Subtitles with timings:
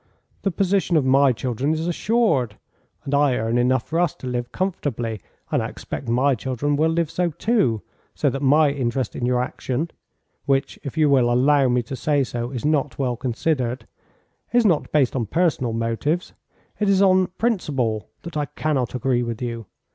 [0.41, 2.57] The position of my children is assured,
[3.05, 6.89] and I earn enough for us to live comfortably, and I expect my children will
[6.89, 7.83] live so too,
[8.15, 9.91] so that my interest in your action
[10.47, 13.85] which, if you will allow me to say so, is not well considered
[14.51, 16.33] is not based on personal motives;
[16.79, 19.67] it is on principle that I cannot agree with you.